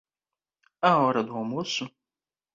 [0.81, 1.87] A hora do almoço?